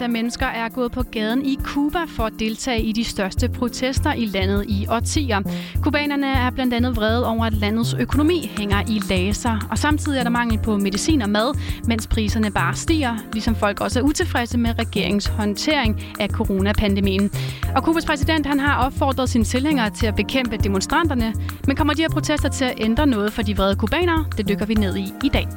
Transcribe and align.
Tusindvis 0.00 0.16
af 0.16 0.22
mennesker 0.22 0.46
er 0.46 0.68
gået 0.68 0.92
på 0.92 1.02
gaden 1.02 1.46
i 1.46 1.58
Cuba 1.62 1.98
for 2.08 2.24
at 2.24 2.32
deltage 2.38 2.82
i 2.82 2.92
de 2.92 3.04
største 3.04 3.48
protester 3.48 4.12
i 4.12 4.24
landet 4.24 4.64
i 4.68 4.86
årtier. 4.88 5.40
Kubanerne 5.82 6.26
er 6.26 6.50
blandt 6.50 6.74
andet 6.74 6.96
vrede 6.96 7.26
over, 7.26 7.44
at 7.44 7.52
landets 7.52 7.94
økonomi 7.94 8.50
hænger 8.58 8.82
i 8.88 9.00
laser, 9.08 9.66
og 9.70 9.78
samtidig 9.78 10.18
er 10.18 10.22
der 10.22 10.30
mangel 10.30 10.58
på 10.58 10.76
medicin 10.76 11.22
og 11.22 11.30
mad, 11.30 11.58
mens 11.86 12.06
priserne 12.06 12.50
bare 12.50 12.74
stiger, 12.74 13.16
ligesom 13.32 13.54
folk 13.54 13.80
også 13.80 13.98
er 14.00 14.02
utilfredse 14.02 14.58
med 14.58 14.78
regeringens 14.78 15.26
håndtering 15.26 16.02
af 16.20 16.28
coronapandemien. 16.28 17.30
Og 17.76 17.84
Kubas 17.84 18.06
præsident 18.06 18.46
han 18.46 18.60
har 18.60 18.86
opfordret 18.86 19.28
sine 19.28 19.44
tilhængere 19.44 19.90
til 19.90 20.06
at 20.06 20.16
bekæmpe 20.16 20.56
demonstranterne, 20.56 21.34
men 21.66 21.76
kommer 21.76 21.94
de 21.94 22.02
her 22.02 22.08
protester 22.08 22.48
til 22.48 22.64
at 22.64 22.74
ændre 22.78 23.06
noget 23.06 23.32
for 23.32 23.42
de 23.42 23.56
vrede 23.56 23.76
kubanere? 23.76 24.24
Det 24.36 24.48
dykker 24.48 24.66
vi 24.66 24.74
ned 24.74 24.96
i 24.96 25.12
i 25.24 25.28
dag. 25.28 25.48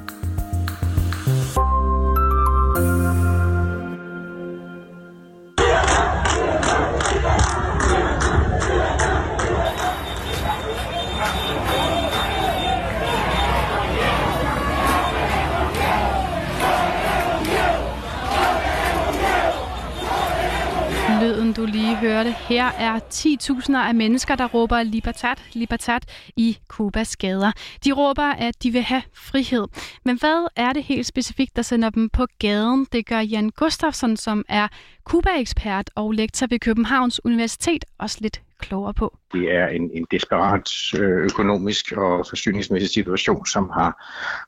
Du 21.66 21.72
lige 21.72 21.96
hørte. 21.96 22.32
Her 22.32 22.66
er 22.66 23.00
10.000 23.00 23.78
af 23.78 23.96
mennesker, 23.96 24.36
der 24.36 24.46
råber 24.46 24.84
libertat, 24.84 25.44
libertat 25.54 26.06
i 26.36 26.58
Kubas 26.68 27.18
gader. 27.18 27.52
De 27.86 27.92
råber, 27.92 28.24
at 28.24 28.64
de 28.64 28.72
vil 28.72 28.82
have 28.82 29.02
frihed. 29.14 29.68
Men 30.06 30.20
hvad 30.20 30.48
er 30.56 30.74
det 30.74 30.84
helt 30.84 31.06
specifikt, 31.06 31.56
der 31.56 31.62
sender 31.62 31.90
dem 31.90 32.10
på 32.10 32.28
gaden? 32.40 32.88
Det 32.92 33.06
gør 33.06 33.20
Jan 33.20 33.50
Gustafsson, 33.50 34.18
som 34.18 34.46
er 34.50 34.68
Kuba-ekspert 35.04 35.90
og 35.96 36.12
lektor 36.12 36.48
ved 36.48 36.60
Københavns 36.60 37.26
Universitet, 37.26 37.86
også 38.00 38.18
lidt 38.22 38.42
klogere 38.64 38.94
på. 38.94 39.18
Det 39.34 39.56
er 39.56 39.68
en, 39.68 39.92
en 39.94 40.08
desperat 40.12 40.70
øh, 41.00 41.24
økonomisk 41.24 41.92
og 41.92 42.26
forsyningsmæssig 42.30 42.90
situation, 42.90 43.46
som 43.46 43.70
har, 43.70 43.92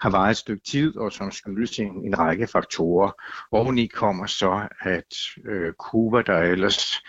har 0.02 0.10
varet 0.10 0.32
et 0.32 0.38
stykke 0.38 0.64
tid, 0.64 0.98
og 0.98 1.12
som 1.12 1.32
skyldes 1.32 1.80
en, 1.80 2.06
en 2.06 2.20
række 2.20 2.48
faktorer. 2.48 3.12
Oveni 3.52 3.88
kommer 3.88 4.26
så, 4.26 4.68
at 4.82 5.16
øh, 5.46 5.74
Cuba, 5.74 6.22
der 6.22 6.40
ellers 6.40 7.04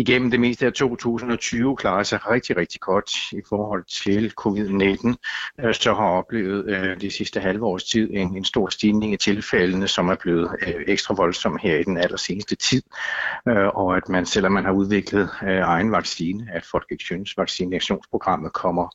igennem 0.00 0.30
det 0.30 0.40
meste 0.40 0.66
af 0.66 0.72
2020 0.72 1.76
klarer 1.76 2.02
sig 2.02 2.30
rigtig, 2.30 2.56
rigtig 2.56 2.80
godt 2.80 3.10
i 3.32 3.42
forhold 3.48 3.84
til 3.84 4.32
covid-19, 4.40 5.14
øh, 5.64 5.74
så 5.74 5.94
har 5.94 6.08
oplevet 6.08 6.66
øh, 6.68 7.00
de 7.00 7.10
sidste 7.10 7.40
halve 7.40 7.66
års 7.66 7.84
tid 7.84 8.10
en, 8.12 8.36
en 8.36 8.44
stor 8.44 8.68
stigning 8.68 9.12
i 9.12 9.16
tilfældene, 9.16 9.88
som 9.88 10.08
er 10.08 10.16
blevet 10.20 10.50
øh, 10.66 10.74
ekstra 10.86 11.14
voldsom 11.14 11.58
her 11.62 11.76
i 11.76 11.82
den 11.82 11.96
allerseneste 11.96 12.56
tid, 12.56 12.82
øh, 13.48 13.66
og 13.66 13.96
at 13.96 14.08
man, 14.08 14.26
selvom 14.26 14.52
man 14.52 14.64
har 14.64 14.72
udviklet 14.72 15.30
øh, 15.42 15.58
egen 15.58 15.92
vaccine, 15.92 16.48
at 16.52 16.64
folk 16.70 16.86
ikke 16.90 17.04
synes, 17.04 17.36
vaccinationsprogrammet 17.36 18.52
kommer, 18.52 18.88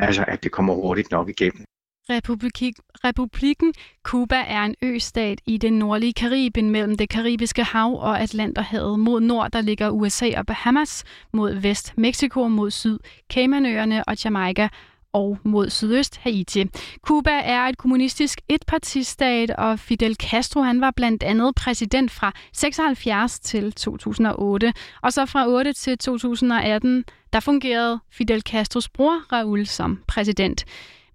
altså 0.00 0.24
at 0.28 0.42
det 0.44 0.52
kommer 0.52 0.74
hurtigt 0.74 1.10
nok 1.10 1.28
igennem. 1.28 1.64
Republik, 2.10 2.74
Republikken 3.04 3.74
Cuba 4.02 4.36
er 4.46 4.62
en 4.62 4.74
østat 4.82 5.40
i 5.46 5.56
det 5.56 5.72
nordlige 5.72 6.12
Karibien 6.12 6.70
mellem 6.70 6.96
det 6.96 7.08
karibiske 7.08 7.64
hav 7.64 8.00
og 8.00 8.20
Atlanterhavet. 8.20 8.98
Mod 8.98 9.20
nord 9.20 9.50
der 9.50 9.60
ligger 9.60 9.90
USA 9.90 10.30
og 10.36 10.46
Bahamas, 10.46 11.04
mod 11.32 11.54
vest 11.54 11.98
Mexico, 11.98 12.48
mod 12.48 12.70
syd 12.70 12.98
Caymanøerne 13.32 14.04
og 14.04 14.24
Jamaica 14.24 14.68
og 15.12 15.38
mod 15.42 15.70
sydøst 15.70 16.16
Haiti. 16.16 16.64
Cuba 17.06 17.30
er 17.30 17.60
et 17.60 17.78
kommunistisk 17.78 18.40
etpartistat, 18.48 19.50
og 19.50 19.78
Fidel 19.78 20.14
Castro 20.14 20.62
han 20.62 20.80
var 20.80 20.90
blandt 20.90 21.22
andet 21.22 21.54
præsident 21.54 22.10
fra 22.10 22.32
76 22.52 23.38
til 23.38 23.72
2008. 23.72 24.72
Og 25.02 25.12
så 25.12 25.26
fra 25.26 25.48
8 25.48 25.72
til 25.72 25.98
2018, 25.98 27.04
der 27.32 27.40
fungerede 27.40 28.00
Fidel 28.10 28.40
Castros 28.40 28.88
bror 28.88 29.18
Raúl 29.32 29.64
som 29.64 30.02
præsident. 30.08 30.64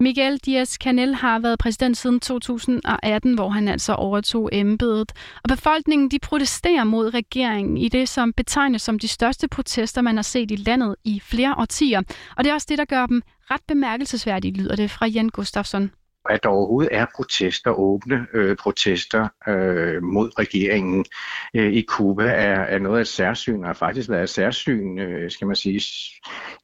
Miguel 0.01 0.39
Diaz-Canel 0.45 1.13
har 1.15 1.39
været 1.39 1.59
præsident 1.59 1.97
siden 1.97 2.19
2018, 2.19 3.33
hvor 3.33 3.49
han 3.49 3.67
altså 3.67 3.93
overtog 3.93 4.49
embedet. 4.51 5.11
Og 5.43 5.47
befolkningen 5.47 6.11
de 6.11 6.19
protesterer 6.19 6.83
mod 6.83 7.13
regeringen 7.13 7.77
i 7.77 7.89
det, 7.89 8.09
som 8.09 8.33
betegnes 8.33 8.81
som 8.81 8.99
de 8.99 9.07
største 9.07 9.47
protester, 9.47 10.01
man 10.01 10.15
har 10.15 10.23
set 10.23 10.51
i 10.51 10.55
landet 10.55 10.95
i 11.03 11.19
flere 11.19 11.55
årtier. 11.57 12.01
Og 12.37 12.43
det 12.43 12.49
er 12.49 12.53
også 12.53 12.67
det, 12.69 12.77
der 12.77 12.85
gør 12.85 13.05
dem 13.05 13.21
ret 13.51 13.61
bemærkelsesværdige, 13.67 14.53
lyder 14.53 14.75
det 14.75 14.91
fra 14.91 15.07
Jan 15.07 15.29
Gustafsson 15.29 15.91
at 16.29 16.43
der 16.43 16.49
overhovedet 16.49 16.95
er 16.95 17.05
protester, 17.15 17.71
åbne 17.71 18.27
øh, 18.33 18.57
protester 18.57 19.27
øh, 19.47 20.03
mod 20.03 20.39
regeringen 20.39 21.05
øh, 21.53 21.73
i 21.73 21.81
Kuba, 21.81 22.23
er, 22.23 22.61
er 22.61 22.79
noget 22.79 22.97
af 22.97 23.01
et 23.01 23.07
særsyn, 23.07 23.61
og 23.61 23.67
har 23.67 23.73
faktisk 23.73 24.09
været 24.09 24.23
et 24.23 24.29
særsyn, 24.29 24.99
øh, 24.99 25.31
skal 25.31 25.47
man 25.47 25.55
sige, 25.55 25.81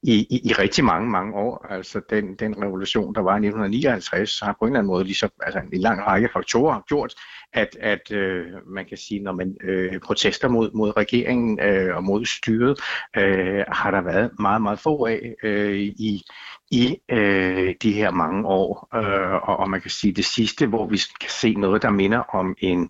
i, 0.04 0.28
i, 0.30 0.42
i 0.44 0.54
rigtig 0.54 0.84
mange, 0.84 1.10
mange 1.10 1.34
år. 1.36 1.66
Altså 1.70 2.02
den, 2.10 2.36
den 2.36 2.64
revolution, 2.64 3.16
der 3.16 3.22
var 3.22 3.32
i 3.32 3.46
1959, 3.46 4.40
har 4.40 4.56
på 4.60 4.66
en 4.66 4.70
eller 4.70 4.80
anden 4.80 4.88
måde 4.88 5.04
ligesom, 5.04 5.30
altså 5.42 5.62
en 5.74 5.82
lang 5.82 6.08
række 6.08 6.30
faktorer 6.34 6.82
gjort, 6.88 7.14
at, 7.54 7.78
at 7.80 8.12
øh, 8.12 8.46
man 8.68 8.86
kan 8.86 8.98
sige, 8.98 9.20
når 9.20 9.32
man 9.32 9.56
øh, 9.64 10.00
protester 10.00 10.48
mod, 10.48 10.72
mod 10.74 10.98
regeringen 10.98 11.60
øh, 11.60 11.96
og 11.96 12.04
mod 12.04 12.26
styret, 12.26 12.80
øh, 13.18 13.64
har 13.68 13.92
der 13.92 14.02
været 14.02 14.32
meget, 14.40 14.62
meget 14.62 14.80
få 14.80 15.06
af 15.06 15.36
øh, 15.44 15.80
i, 15.80 16.24
i 16.72 16.98
øh, 17.12 17.76
de 17.82 17.94
her 17.94 18.12
mange 18.12 18.48
år. 18.48 18.90
Øh, 18.96 19.50
og, 19.50 19.58
og 19.58 19.70
man 19.70 19.82
kan 19.82 19.92
sige 19.92 20.14
det 20.14 20.26
sidste, 20.26 20.68
hvor 20.68 20.88
vi 20.88 21.02
kan 21.22 21.30
se 21.30 21.54
noget, 21.54 21.82
der 21.82 21.90
minder 21.90 22.20
om 22.20 22.56
en 22.60 22.90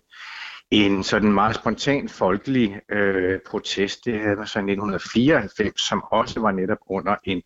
en 0.70 1.02
sådan 1.02 1.32
meget 1.32 1.54
spontan 1.54 2.08
folkelig 2.08 2.80
øh, 2.92 3.40
protest, 3.46 4.04
det 4.04 4.20
havde 4.20 4.36
man 4.36 4.46
så 4.46 4.58
i 4.58 4.62
1994, 4.62 5.80
som 5.80 6.04
også 6.10 6.40
var 6.40 6.52
netop 6.52 6.78
under 6.86 7.16
en 7.24 7.42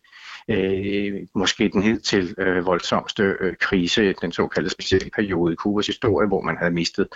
øh, 0.49 1.13
måske 1.35 1.69
den 1.69 1.83
hed 1.83 1.99
til 1.99 2.35
øh, 2.37 2.65
voldsomste 2.65 3.23
øh, 3.39 3.55
krise, 3.59 4.13
den 4.13 4.31
såkaldte 4.31 4.69
specielle 4.69 5.09
periode 5.09 5.53
i 5.53 5.55
Kubas 5.55 5.87
historie, 5.87 6.27
hvor 6.27 6.41
man 6.41 6.57
havde 6.57 6.71
mistet 6.71 7.07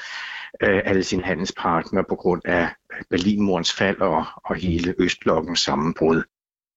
øh, 0.63 0.81
alle 0.85 1.03
sine 1.03 1.23
handelspartnere 1.23 2.03
på 2.09 2.15
grund 2.15 2.41
af 2.45 2.69
øh, 2.93 3.01
Berlinmurens 3.09 3.73
fald 3.73 4.01
og, 4.01 4.25
og 4.45 4.55
hele 4.55 4.95
Østblokkens 4.99 5.59
sammenbrud. 5.59 6.23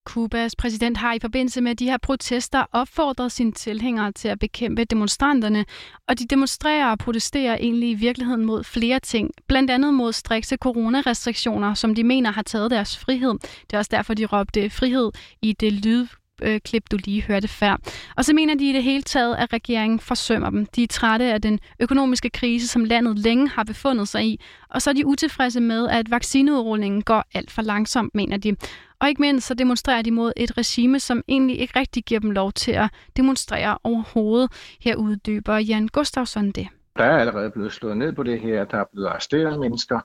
Kubas 0.09 0.57
præsident 0.57 0.97
har 0.97 1.15
i 1.15 1.19
forbindelse 1.19 1.61
med 1.61 1.75
de 1.75 1.85
her 1.85 1.97
protester 1.97 2.65
opfordret 2.73 3.33
sine 3.33 3.53
tilhængere 3.53 4.13
til 4.13 4.29
at 4.29 4.39
bekæmpe 4.39 4.85
demonstranterne, 4.85 5.65
og 6.09 6.19
de 6.19 6.27
demonstrerer 6.27 6.91
og 6.91 6.99
protesterer 6.99 7.57
egentlig 7.57 7.91
i 7.91 7.95
virkeligheden 7.95 8.45
mod 8.45 8.65
flere 8.65 9.01
ting, 9.01 9.31
blandt 9.47 9.71
andet 9.71 9.95
mod 9.95 10.13
strikse 10.13 10.57
coronarestriktioner, 10.57 11.75
som 11.75 11.95
de 11.95 12.05
mener 12.05 12.33
har 12.33 12.43
taget 12.43 12.71
deres 12.71 12.99
frihed. 12.99 13.33
Det 13.39 13.73
er 13.73 13.79
også 13.79 13.89
derfor, 13.93 14.15
de 14.15 14.27
råbte 14.27 14.71
frihed 14.71 15.11
i 15.43 15.53
det 15.53 15.73
lyd 15.73 16.07
øh, 16.43 16.61
klip, 16.61 16.83
du 16.91 16.99
lige 17.05 17.23
hørte 17.23 17.49
før. 17.49 17.77
Og 18.17 18.25
så 18.25 18.35
mener 18.35 18.55
de 18.55 18.71
i 18.71 18.73
det 18.73 18.83
hele 18.83 19.03
taget, 19.03 19.37
at 19.37 19.53
regeringen 19.53 20.01
forsømmer 20.01 20.51
dem. 20.51 20.67
De 20.67 20.83
er 20.83 20.87
trætte 20.87 21.25
af 21.25 21.43
den 21.43 21.59
økonomiske 21.81 22.31
krise, 22.31 22.69
som 22.69 22.85
landet 22.85 23.19
længe 23.19 23.49
har 23.49 23.65
befundet 23.65 24.09
sig 24.09 24.25
i. 24.25 24.41
Og 24.71 24.83
så 24.83 24.91
er 24.91 24.95
de 24.95 25.07
utilfredse 25.07 25.61
med, 25.61 25.89
at 25.89 26.11
vaccineudrullingen 26.11 27.03
går 27.03 27.25
alt 27.35 27.51
for 27.51 27.63
langsomt, 27.63 28.15
mener 28.15 28.37
de. 28.37 28.57
Og 29.01 29.09
ikke 29.09 29.23
mindst 29.23 29.47
så 29.47 29.55
demonstrerer 29.55 30.03
de 30.03 30.11
mod 30.11 30.33
et 30.37 30.59
regime, 30.59 31.01
som 31.01 31.23
egentlig 31.29 31.59
ikke 31.61 31.79
rigtig 31.79 32.05
giver 32.05 32.21
dem 32.21 32.31
lov 32.31 32.53
til 32.53 32.73
at 32.73 32.91
demonstrere 33.17 33.79
overhovedet. 33.85 34.53
Her 34.81 34.97
uddyber 34.97 35.57
Jan 35.57 35.89
Gustafsson 35.89 36.51
det. 36.51 36.69
Der 36.97 37.05
er 37.05 37.19
allerede 37.19 37.51
blevet 37.51 37.73
slået 37.73 37.97
ned 37.97 38.13
på 38.13 38.23
det 38.23 38.41
her. 38.41 38.65
Der 38.65 38.79
er 38.79 38.85
blevet 38.93 39.09
arresteret 39.09 39.61
mennesker. 39.61 40.01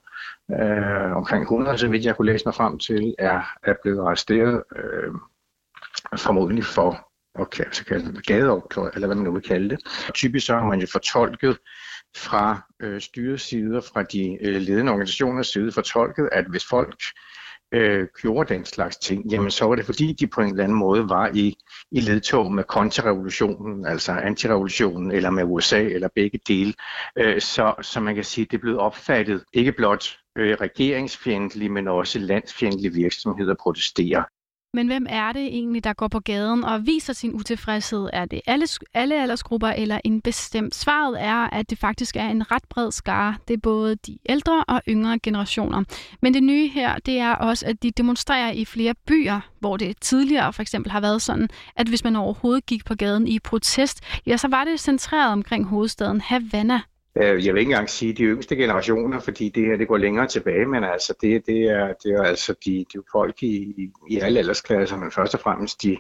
Øh, 0.52 1.16
omkring 1.16 1.42
100, 1.42 1.78
så 1.78 1.88
vidt 1.88 2.06
jeg 2.06 2.16
kunne 2.16 2.32
læse 2.32 2.46
mig 2.46 2.56
frem 2.56 2.80
til, 2.80 3.16
er, 3.20 3.42
er 3.64 3.74
blevet 3.84 4.00
arresteret. 4.00 4.64
Øh, 4.76 5.14
formodentlig 6.18 6.66
for 6.66 7.10
og 7.36 7.50
kan 7.50 7.66
så 7.72 7.86
kalde 7.86 8.06
det 8.06 8.30
eller 8.30 9.06
hvad 9.06 9.16
man 9.16 9.24
nu 9.24 9.32
vil 9.32 9.42
kalde 9.42 9.70
det. 9.70 9.80
Typisk 10.14 10.46
så 10.46 10.54
har 10.54 10.66
man 10.66 10.80
jo 10.80 10.88
fortolket 10.92 11.58
fra 12.18 12.62
øh, 12.80 13.02
styresider, 13.02 13.82
fra 13.82 14.04
de 14.04 14.38
øh, 14.42 14.62
ledende 14.62 14.92
organisationers 14.92 15.48
side, 15.48 15.72
fortolket, 15.72 16.30
at 16.32 16.46
hvis 16.50 16.66
folk 16.66 17.02
øh, 17.74 18.08
gjorde 18.22 18.54
den 18.54 18.66
slags 18.66 18.98
ting, 18.98 19.32
jamen 19.32 19.52
så 19.52 19.66
var 19.66 19.76
det 19.76 19.86
fordi, 19.86 20.14
de 20.14 20.28
på 20.28 20.42
en 20.42 20.50
eller 20.50 20.64
anden 20.64 20.78
måde 20.78 21.10
var 21.10 21.32
i, 21.34 21.56
i 21.92 22.00
ledtog 22.00 22.52
med 22.52 22.64
kontrarevolutionen, 22.64 23.86
altså 23.86 24.12
antirevolutionen, 24.12 25.12
eller 25.12 25.30
med 25.30 25.44
USA, 25.44 25.84
eller 25.84 26.08
begge 26.16 26.40
dele. 26.48 26.74
Øh, 27.18 27.42
så, 27.42 27.74
så 27.82 28.00
man 28.00 28.16
kan 28.16 28.24
sige, 28.24 28.48
det 28.52 28.62
blev 28.62 28.80
opfattet 28.80 29.44
ikke 29.54 29.72
blot 29.72 30.18
øh, 30.38 30.58
regeringsfjendtlige, 30.62 31.70
men 31.70 31.88
også 31.88 32.20
landsfjendtlige 32.20 32.94
virksomheder 32.94 33.56
protesterer. 33.60 34.24
Men 34.76 34.88
hvem 34.88 35.06
er 35.10 35.32
det 35.32 35.46
egentlig, 35.46 35.84
der 35.84 35.94
går 35.94 36.08
på 36.08 36.20
gaden 36.20 36.64
og 36.64 36.86
viser 36.86 37.14
sin 37.14 37.34
utilfredshed? 37.34 38.10
Er 38.14 38.26
det 38.26 38.42
alle, 38.48 38.68
alle 38.94 39.22
aldersgrupper 39.22 39.68
eller 39.68 40.00
en 40.04 40.22
bestemt? 40.22 40.76
Svaret 40.76 41.24
er, 41.24 41.36
at 41.36 41.70
det 41.70 41.78
faktisk 41.78 42.16
er 42.16 42.28
en 42.28 42.52
ret 42.52 42.64
bred 42.70 42.92
skare. 42.92 43.36
Det 43.48 43.54
er 43.54 43.58
både 43.58 43.96
de 43.96 44.18
ældre 44.30 44.64
og 44.68 44.82
yngre 44.88 45.20
generationer. 45.20 45.84
Men 46.22 46.34
det 46.34 46.44
nye 46.44 46.68
her, 46.68 46.98
det 46.98 47.20
er 47.20 47.36
også, 47.36 47.66
at 47.66 47.84
de 47.84 47.92
demonstrerer 47.92 48.52
i 48.52 48.66
flere 48.66 48.94
byer, 49.08 49.40
hvor 49.60 49.78
det 49.78 49.98
tidligere 50.02 50.54
for 50.54 50.62
eksempel 50.62 50.92
har 50.92 51.00
været 51.00 51.22
sådan, 51.22 51.50
at 51.76 51.88
hvis 51.88 52.04
man 52.04 52.16
overhovedet 52.16 52.66
gik 52.66 52.86
på 52.86 52.96
gaden 52.96 53.28
i 53.28 53.40
protest, 53.40 54.02
ja, 54.26 54.38
så 54.38 54.48
var 54.48 54.64
det 54.64 54.80
centreret 54.80 55.32
omkring 55.32 55.66
hovedstaden 55.66 56.22
Havana. 56.22 56.82
Øh, 57.16 57.46
jeg 57.46 57.54
vil 57.54 57.60
ikke 57.60 57.72
engang 57.72 57.90
sige 57.90 58.14
de 58.14 58.24
yngste 58.24 58.56
generationer, 58.56 59.20
fordi 59.20 59.50
det 59.50 59.66
her 59.66 59.78
det 59.78 59.88
går 59.88 59.98
længere 59.98 60.28
tilbage, 60.28 60.66
men 60.66 60.84
altså 60.84 61.14
det, 61.22 61.46
det, 61.46 61.64
er, 61.64 61.94
det 62.04 62.12
er 62.12 62.24
altså 62.24 62.56
de, 62.66 62.86
de 62.94 63.04
folk 63.12 63.44
i, 63.44 63.90
i 64.10 64.20
alle 64.20 64.40
aldersklasser, 64.40 64.98
men 64.98 65.12
først 65.12 65.34
og 65.34 65.40
fremmest 65.40 65.84
de, 65.84 65.98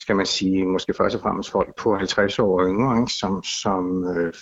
skal 0.00 0.16
man 0.16 0.26
sige, 0.26 0.66
måske 0.66 0.94
først 0.94 1.16
og 1.16 1.22
fremmest 1.22 1.50
folk 1.50 1.76
på 1.76 1.96
50 1.96 2.38
år 2.38 2.60
og 2.60 2.66
yngre, 2.66 3.00
ikke, 3.00 3.12
som, 3.12 3.42
som, 3.42 4.04
øh, 4.16 4.34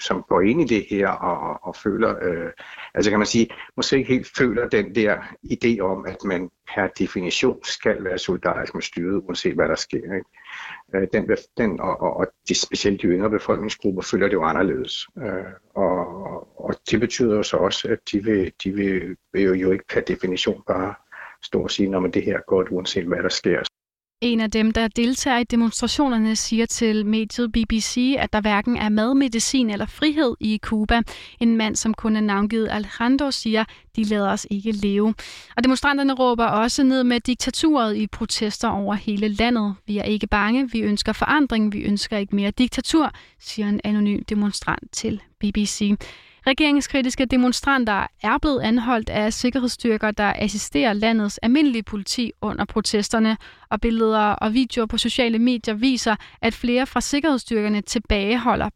som 0.00 0.24
går 0.28 0.40
ind 0.40 0.60
i 0.60 0.64
det 0.64 0.86
her 0.90 1.08
og, 1.08 1.58
og 1.62 1.76
føler, 1.76 2.16
øh, 2.22 2.50
altså 2.94 3.10
kan 3.10 3.18
man 3.18 3.26
sige, 3.26 3.48
måske 3.76 3.96
ikke 3.96 4.12
helt 4.12 4.30
føler 4.38 4.68
den 4.68 4.94
der 4.94 5.16
idé 5.44 5.80
om, 5.80 6.06
at 6.06 6.16
man 6.24 6.50
per 6.74 6.86
definition 6.98 7.58
skal 7.64 8.04
være 8.04 8.18
solidarisk 8.18 8.74
med 8.74 8.82
styret, 8.82 9.22
uanset 9.24 9.54
hvad 9.54 9.68
der 9.68 9.74
sker. 9.74 10.14
Ikke? 10.14 10.24
Øh, 10.94 11.08
den, 11.12 11.36
den, 11.56 11.80
og, 11.80 12.00
og, 12.00 12.16
og 12.16 12.26
de, 12.48 12.54
specielt 12.54 13.02
de 13.02 13.06
yngre 13.06 13.30
befolkningsgrupper 13.30 14.02
føler 14.02 14.26
det 14.26 14.34
jo 14.34 14.44
anderledes. 14.44 15.06
Øh, 15.18 15.52
og, 15.74 16.06
og 16.64 16.74
det 16.90 17.00
betyder 17.00 17.36
jo 17.36 17.42
så 17.42 17.56
også, 17.56 17.88
at 17.88 17.98
de 18.12 18.24
vil, 18.24 18.52
de 18.64 18.72
vil, 18.72 19.16
vil 19.32 19.42
jo, 19.42 19.54
jo 19.54 19.70
ikke 19.70 19.84
per 19.88 20.00
definition 20.00 20.62
bare 20.66 20.94
stå 21.42 21.62
og 21.62 21.70
sige, 21.70 21.96
at 21.96 22.14
det 22.14 22.22
her 22.22 22.40
går 22.46 22.56
godt, 22.56 22.68
uanset 22.68 23.04
hvad 23.04 23.22
der 23.22 23.28
sker. 23.28 23.62
En 24.24 24.40
af 24.40 24.50
dem, 24.50 24.70
der 24.70 24.88
deltager 24.88 25.38
i 25.38 25.44
demonstrationerne, 25.44 26.36
siger 26.36 26.66
til 26.66 27.06
mediet 27.06 27.52
BBC, 27.52 28.16
at 28.18 28.32
der 28.32 28.40
hverken 28.40 28.76
er 28.76 28.88
mad, 28.88 29.14
medicin 29.14 29.70
eller 29.70 29.86
frihed 29.86 30.34
i 30.40 30.58
Cuba. 30.62 31.02
En 31.40 31.56
mand, 31.56 31.76
som 31.76 31.94
kun 31.94 32.16
er 32.16 32.20
navngivet 32.20 32.68
Alejandro, 32.70 33.30
siger, 33.30 33.64
de 33.96 34.04
lader 34.04 34.30
os 34.30 34.46
ikke 34.50 34.72
leve. 34.72 35.14
Og 35.56 35.64
demonstranterne 35.64 36.14
råber 36.14 36.44
også 36.44 36.82
ned 36.82 37.04
med 37.04 37.20
diktaturet 37.20 37.96
i 37.96 38.06
protester 38.06 38.68
over 38.68 38.94
hele 38.94 39.28
landet. 39.28 39.74
Vi 39.86 39.98
er 39.98 40.04
ikke 40.04 40.26
bange, 40.26 40.70
vi 40.70 40.80
ønsker 40.80 41.12
forandring, 41.12 41.72
vi 41.72 41.82
ønsker 41.82 42.16
ikke 42.16 42.36
mere 42.36 42.50
diktatur, 42.50 43.12
siger 43.40 43.68
en 43.68 43.80
anonym 43.84 44.24
demonstrant 44.24 44.92
til 44.92 45.22
BBC. 45.40 45.92
Regeringskritiske 46.46 47.24
demonstranter 47.24 48.06
er 48.22 48.38
blevet 48.38 48.60
anholdt 48.60 49.10
af 49.10 49.32
sikkerhedsstyrker, 49.32 50.10
der 50.10 50.32
assisterer 50.36 50.92
landets 50.92 51.38
almindelige 51.38 51.82
politi 51.82 52.32
under 52.40 52.64
protesterne, 52.64 53.36
og 53.70 53.80
billeder 53.80 54.18
og 54.18 54.54
videoer 54.54 54.86
på 54.86 54.98
sociale 54.98 55.38
medier 55.38 55.74
viser, 55.74 56.16
at 56.42 56.54
flere 56.54 56.86
fra 56.86 57.00
sikkerhedsstyrkerne 57.00 57.80
tilbageholder 57.80 58.70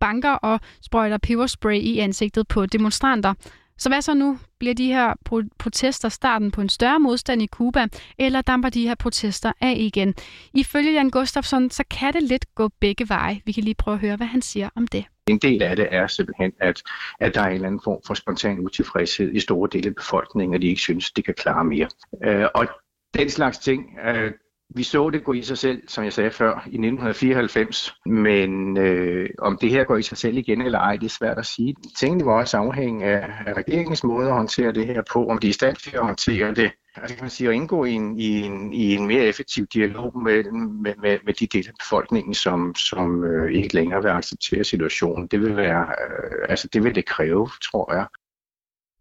banker 0.00 0.30
og 0.30 0.60
sprøjter 0.82 1.18
peberspray 1.18 1.78
i 1.78 1.98
ansigtet 1.98 2.48
på 2.48 2.66
demonstranter. 2.66 3.34
Så 3.78 3.88
hvad 3.88 4.02
så 4.02 4.14
nu? 4.14 4.38
Bliver 4.58 4.74
de 4.74 4.86
her 4.86 5.14
protester 5.58 6.08
starten 6.08 6.50
på 6.50 6.60
en 6.60 6.68
større 6.68 7.00
modstand 7.00 7.42
i 7.42 7.46
Kuba, 7.46 7.86
eller 8.18 8.42
damper 8.42 8.68
de 8.68 8.88
her 8.88 8.94
protester 8.94 9.52
af 9.60 9.74
igen? 9.78 10.14
Ifølge 10.54 10.92
Jan 10.92 11.10
Gustafsson, 11.10 11.70
så 11.70 11.84
kan 11.90 12.12
det 12.12 12.22
lidt 12.22 12.54
gå 12.54 12.68
begge 12.80 13.08
veje. 13.08 13.40
Vi 13.44 13.52
kan 13.52 13.64
lige 13.64 13.74
prøve 13.74 13.94
at 13.94 14.00
høre, 14.00 14.16
hvad 14.16 14.26
han 14.26 14.42
siger 14.42 14.68
om 14.76 14.86
det. 14.86 15.04
En 15.28 15.38
del 15.38 15.62
af 15.62 15.76
det 15.76 15.88
er 15.90 16.06
simpelthen, 16.06 16.52
at, 16.60 16.82
at 17.20 17.34
der 17.34 17.40
er 17.40 17.46
en 17.46 17.54
eller 17.54 17.66
anden 17.66 17.80
form 17.84 18.00
for 18.06 18.14
spontan 18.14 18.58
utilfredshed 18.58 19.32
i 19.32 19.40
store 19.40 19.68
dele 19.72 19.88
af 19.88 19.94
befolkningen, 19.94 20.54
og 20.54 20.62
de 20.62 20.68
ikke 20.68 20.80
synes, 20.80 21.12
de 21.12 21.22
kan 21.22 21.34
klare 21.34 21.64
mere. 21.64 21.88
Øh, 22.24 22.46
og 22.54 22.66
den 23.14 23.30
slags 23.30 23.58
ting, 23.58 23.98
øh, 24.06 24.32
vi 24.74 24.82
så 24.82 25.10
det 25.10 25.24
gå 25.24 25.32
i 25.32 25.42
sig 25.42 25.58
selv, 25.58 25.88
som 25.88 26.04
jeg 26.04 26.12
sagde 26.12 26.30
før, 26.30 26.52
i 26.52 26.76
1994, 26.78 27.94
men 28.06 28.76
øh, 28.76 29.30
om 29.38 29.58
det 29.60 29.70
her 29.70 29.84
går 29.84 29.96
i 29.96 30.02
sig 30.02 30.18
selv 30.18 30.36
igen 30.36 30.62
eller 30.62 30.78
ej, 30.78 30.96
det 30.96 31.06
er 31.06 31.10
svært 31.10 31.38
at 31.38 31.46
sige. 31.46 31.74
Tingene 31.98 32.26
var 32.26 32.32
også 32.32 32.56
afhængig 32.56 33.06
af, 33.06 33.30
af 33.46 33.52
regeringens 33.52 34.04
måde 34.04 34.26
at 34.28 34.34
håndtere 34.34 34.72
det 34.72 34.86
her 34.86 35.02
på, 35.12 35.26
om 35.26 35.38
de 35.38 35.46
er 35.46 35.50
i 35.50 35.52
stand 35.52 35.76
til 35.76 35.96
at 35.96 36.06
håndtere 36.06 36.54
det 36.54 36.70
altså 37.02 37.16
kan 37.16 37.24
man 37.24 37.30
sige, 37.30 37.48
at 37.48 37.54
indgå 37.54 37.84
i 37.84 37.92
en, 37.92 38.18
i 38.20 38.40
en, 38.40 38.72
i 38.72 38.94
en 38.94 39.06
mere 39.06 39.24
effektiv 39.24 39.66
dialog 39.66 40.22
med, 40.22 40.44
med, 40.52 40.94
med, 41.02 41.18
med 41.24 41.34
de 41.34 41.46
dele 41.46 41.68
af 41.68 41.74
befolkningen, 41.78 42.34
som, 42.34 42.74
som 42.74 43.24
øh, 43.24 43.52
ikke 43.52 43.74
længere 43.74 44.02
vil 44.02 44.08
acceptere 44.08 44.64
situationen. 44.64 45.26
Det 45.26 45.40
vil, 45.40 45.56
være, 45.56 45.86
øh, 45.86 46.46
altså 46.48 46.68
det 46.72 46.84
vil 46.84 46.94
det 46.94 47.06
kræve, 47.06 47.48
tror 47.62 47.94
jeg. 47.94 48.06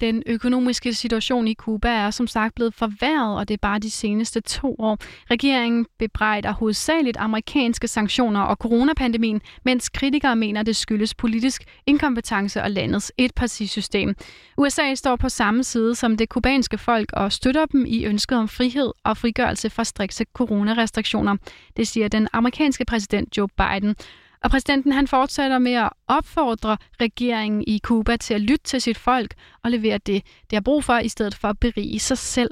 Den 0.01 0.23
økonomiske 0.25 0.93
situation 0.93 1.47
i 1.47 1.53
Kuba 1.53 1.89
er 1.89 2.11
som 2.11 2.27
sagt 2.27 2.55
blevet 2.55 2.73
forværret, 2.73 3.37
og 3.37 3.47
det 3.47 3.53
er 3.53 3.57
bare 3.61 3.79
de 3.79 3.91
seneste 3.91 4.41
to 4.41 4.75
år. 4.79 4.97
Regeringen 5.31 5.85
bebrejder 5.99 6.51
hovedsageligt 6.51 7.17
amerikanske 7.17 7.87
sanktioner 7.87 8.41
og 8.41 8.55
coronapandemien, 8.55 9.41
mens 9.63 9.89
kritikere 9.89 10.35
mener, 10.35 10.63
det 10.63 10.75
skyldes 10.75 11.13
politisk 11.13 11.63
inkompetence 11.85 12.63
og 12.63 12.71
landets 12.71 13.11
etpartisystem. 13.17 14.15
USA 14.57 14.95
står 14.95 15.15
på 15.15 15.29
samme 15.29 15.63
side 15.63 15.95
som 15.95 16.17
det 16.17 16.29
kubanske 16.29 16.77
folk 16.77 17.09
og 17.13 17.31
støtter 17.31 17.65
dem 17.65 17.85
i 17.87 18.05
ønsket 18.05 18.37
om 18.37 18.47
frihed 18.47 18.91
og 19.03 19.17
frigørelse 19.17 19.69
fra 19.69 19.83
strikse 19.83 20.25
coronarestriktioner. 20.33 21.35
Det 21.77 21.87
siger 21.87 22.07
den 22.07 22.27
amerikanske 22.33 22.85
præsident 22.85 23.37
Joe 23.37 23.47
Biden. 23.57 23.95
Og 24.45 24.51
præsidenten 24.51 24.91
han 24.91 25.07
fortsætter 25.07 25.59
med 25.59 25.73
at 25.73 25.89
opfordre 26.07 26.77
regeringen 27.01 27.63
i 27.67 27.79
Kuba 27.83 28.17
til 28.17 28.33
at 28.33 28.41
lytte 28.41 28.63
til 28.63 28.81
sit 28.81 28.97
folk 28.97 29.33
og 29.63 29.71
levere 29.71 29.97
det, 29.97 30.23
det 30.49 30.53
har 30.53 30.61
brug 30.61 30.83
for, 30.83 30.97
i 30.97 31.07
stedet 31.07 31.35
for 31.35 31.47
at 31.47 31.59
berige 31.59 31.99
sig 31.99 32.17
selv. 32.17 32.49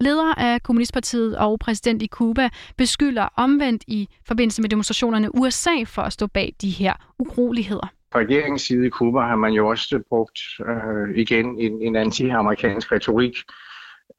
Leder 0.00 0.34
af 0.34 0.62
Kommunistpartiet 0.62 1.38
og 1.38 1.58
præsident 1.58 2.02
i 2.02 2.06
Kuba 2.06 2.48
beskylder 2.76 3.28
omvendt 3.36 3.84
i 3.86 4.08
forbindelse 4.26 4.62
med 4.62 4.68
demonstrationerne 4.68 5.34
USA 5.34 5.84
for 5.86 6.02
at 6.02 6.12
stå 6.12 6.26
bag 6.26 6.54
de 6.62 6.70
her 6.70 6.92
uroligheder. 7.18 7.92
Fra 8.12 8.18
regeringens 8.18 8.62
side 8.62 8.86
i 8.86 8.88
Kuba 8.88 9.20
har 9.20 9.36
man 9.36 9.52
jo 9.52 9.68
også 9.68 10.02
brugt 10.08 10.40
øh, 10.68 11.18
igen 11.18 11.58
en, 11.58 11.82
en 11.82 11.96
anti-amerikansk 11.96 12.92
retorik, 12.92 13.36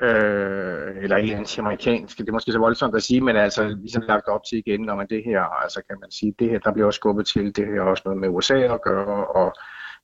øh, 0.02 1.04
eller 1.04 1.18
ikke 1.18 1.36
anti-amerikansk, 1.36 2.18
det 2.18 2.30
er 2.30 2.34
måske 2.34 2.52
så 2.52 2.60
voldsomt 2.60 2.96
at 2.96 3.04
sige, 3.04 3.22
men 3.22 3.36
altså 3.36 3.68
ligesom 3.68 4.04
lagt 4.08 4.28
op 4.28 4.42
til 4.50 4.58
igen, 4.58 4.82
når 4.82 4.96
man 4.96 5.08
det 5.10 5.24
her, 5.26 5.42
altså 5.42 5.82
kan 5.90 5.98
man 6.02 6.12
sige, 6.12 6.36
det 6.40 6.50
her, 6.50 6.60
der 6.60 6.74
bliver 6.74 6.86
også 6.86 6.98
skubbet 6.98 7.28
til, 7.28 7.56
det 7.56 7.68
her 7.68 7.82
også 7.82 8.02
noget 8.06 8.20
med 8.20 8.30
USA 8.30 8.58
at 8.58 8.82
gøre, 8.82 9.28
og 9.28 9.54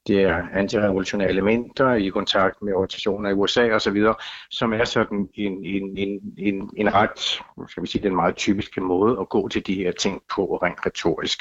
det 0.07 0.23
er 0.23 0.47
antirevolutionære 0.53 1.29
elementer 1.29 1.93
i 1.93 2.07
kontakt 2.07 2.61
med 2.61 2.73
organisationer 2.73 3.29
i 3.29 3.33
USA 3.33 3.71
osv., 3.71 4.03
som 4.49 4.73
er 4.73 4.83
sådan 4.83 5.29
en, 5.33 5.65
en, 5.65 5.97
en, 5.97 6.33
en, 6.37 6.69
en 6.77 6.93
ret, 6.93 7.41
skal 7.67 7.83
vi 7.83 7.87
sige, 7.87 8.03
den 8.03 8.15
meget 8.15 8.35
typiske 8.35 8.81
måde 8.81 9.17
at 9.19 9.29
gå 9.29 9.47
til 9.47 9.67
de 9.67 9.75
her 9.75 9.91
ting 9.91 10.21
på 10.35 10.57
rent 10.63 10.85
retorisk. 10.85 11.39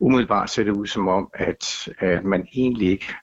Umiddelbart 0.00 0.50
ser 0.50 0.64
det 0.64 0.76
ud 0.76 0.86
som 0.86 1.08
om, 1.08 1.30
at, 1.34 1.88
at 1.98 2.24
man 2.24 2.46
egentlig 2.54 2.90
ikke 2.90 3.14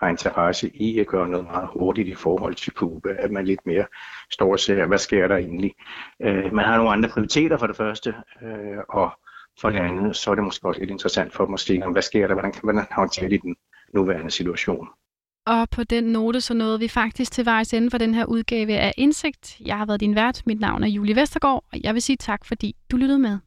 har 0.00 0.08
interesse 0.08 0.70
i 0.74 0.98
at 0.98 1.06
gøre 1.06 1.28
noget 1.28 1.46
meget 1.46 1.68
hurtigt 1.72 2.08
i 2.08 2.14
forhold 2.14 2.54
til 2.54 2.72
Cuba, 2.72 3.08
at 3.18 3.30
man 3.30 3.44
lidt 3.44 3.66
mere 3.66 3.86
står 4.30 4.52
og 4.52 4.60
ser, 4.60 4.86
hvad 4.86 4.98
sker 4.98 5.28
der 5.28 5.36
egentlig. 5.36 5.74
Øh, 6.22 6.54
man 6.54 6.64
har 6.64 6.76
nogle 6.76 6.92
andre 6.92 7.08
prioriteter 7.08 7.58
for 7.58 7.66
det 7.66 7.76
første, 7.76 8.14
øh, 8.42 8.78
og 8.88 9.10
for 9.60 9.70
det 9.70 9.78
andet, 9.78 10.16
så 10.16 10.30
er 10.30 10.34
det 10.34 10.44
måske 10.44 10.68
også 10.68 10.80
lidt 10.80 10.90
interessant 10.90 11.32
for 11.32 11.44
dem 11.44 11.54
at 11.54 11.60
se, 11.60 11.82
hvad 11.92 12.02
sker 12.02 12.26
der, 12.26 12.34
hvordan 12.34 12.52
kan 12.52 12.60
man 12.64 12.86
håndtere 12.90 13.28
det 13.28 13.34
i 13.34 13.46
den 13.46 13.56
nuværende 13.94 14.30
situation. 14.30 14.88
Og 15.46 15.70
på 15.70 15.84
den 15.84 16.04
note, 16.04 16.40
så 16.40 16.54
nåede 16.54 16.78
vi 16.78 16.88
faktisk 16.88 17.32
til 17.32 17.46
vejs 17.46 17.74
ende 17.74 17.90
for 17.90 17.98
den 17.98 18.14
her 18.14 18.24
udgave 18.24 18.72
af 18.72 18.92
Indsigt. 18.96 19.60
Jeg 19.60 19.78
har 19.78 19.86
været 19.86 20.00
din 20.00 20.14
vært. 20.14 20.42
Mit 20.46 20.60
navn 20.60 20.82
er 20.82 20.88
Julie 20.88 21.16
Vestergaard, 21.16 21.64
og 21.72 21.78
jeg 21.84 21.94
vil 21.94 22.02
sige 22.02 22.16
tak, 22.16 22.44
fordi 22.44 22.76
du 22.90 22.96
lyttede 22.96 23.18
med. 23.18 23.38